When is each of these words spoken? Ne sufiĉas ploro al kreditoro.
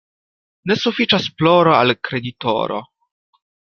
Ne 0.69 0.77
sufiĉas 0.83 1.27
ploro 1.41 1.75
al 1.81 1.95
kreditoro. 2.09 2.81